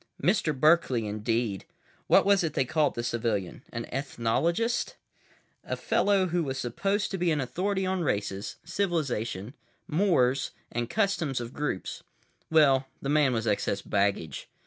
Mister 0.19 0.51
Berkeley, 0.51 1.05
indeed. 1.05 1.63
What 2.07 2.25
was 2.25 2.43
it 2.43 2.53
they 2.55 2.65
called 2.65 2.95
the 2.95 3.03
civilian—an 3.03 3.85
ethnologist? 3.93 4.95
A 5.63 5.77
fellow 5.77 6.25
who 6.25 6.43
was 6.43 6.57
supposed 6.57 7.11
to 7.11 7.19
be 7.19 7.29
an 7.29 7.39
authority 7.39 7.85
on 7.85 8.01
races, 8.01 8.55
civilizations, 8.63 9.53
mores 9.87 10.53
and 10.71 10.89
customs 10.89 11.39
of 11.39 11.53
groups. 11.53 12.01
Well, 12.49 12.87
the 12.99 13.09
man 13.09 13.31
was 13.31 13.45
excess 13.45 13.83
baggage. 13.83 14.49